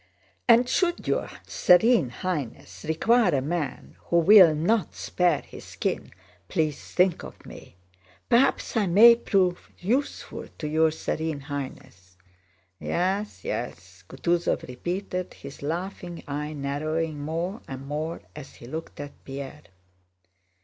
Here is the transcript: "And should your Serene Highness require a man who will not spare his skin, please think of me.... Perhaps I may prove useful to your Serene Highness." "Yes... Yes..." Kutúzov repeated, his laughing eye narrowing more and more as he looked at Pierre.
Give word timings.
"And 0.47 0.67
should 0.67 1.07
your 1.07 1.29
Serene 1.45 2.09
Highness 2.09 2.83
require 2.87 3.35
a 3.35 3.41
man 3.43 3.97
who 4.05 4.17
will 4.17 4.55
not 4.55 4.95
spare 4.95 5.41
his 5.41 5.63
skin, 5.63 6.11
please 6.47 6.81
think 6.83 7.21
of 7.21 7.45
me.... 7.45 7.75
Perhaps 8.27 8.75
I 8.75 8.87
may 8.87 9.15
prove 9.15 9.69
useful 9.77 10.47
to 10.57 10.67
your 10.67 10.89
Serene 10.89 11.41
Highness." 11.41 12.17
"Yes... 12.79 13.43
Yes..." 13.43 14.03
Kutúzov 14.09 14.67
repeated, 14.67 15.35
his 15.35 15.61
laughing 15.61 16.23
eye 16.27 16.53
narrowing 16.53 17.19
more 17.21 17.61
and 17.67 17.85
more 17.85 18.23
as 18.35 18.55
he 18.55 18.65
looked 18.65 18.99
at 18.99 19.11
Pierre. 19.23 19.61